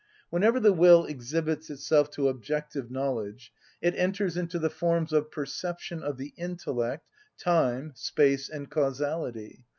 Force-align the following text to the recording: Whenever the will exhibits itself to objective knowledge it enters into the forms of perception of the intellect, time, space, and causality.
Whenever 0.31 0.59
the 0.59 0.73
will 0.73 1.05
exhibits 1.05 1.69
itself 1.69 2.09
to 2.09 2.27
objective 2.27 2.89
knowledge 2.89 3.53
it 3.83 3.93
enters 3.93 4.35
into 4.35 4.57
the 4.57 4.67
forms 4.71 5.13
of 5.13 5.29
perception 5.29 6.01
of 6.01 6.17
the 6.17 6.33
intellect, 6.37 7.07
time, 7.37 7.91
space, 7.95 8.49
and 8.49 8.71
causality. 8.71 9.63